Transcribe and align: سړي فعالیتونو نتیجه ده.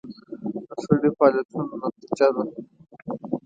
سړي 0.83 1.09
فعالیتونو 1.17 1.75
نتیجه 1.83 2.27
ده. 2.35 2.43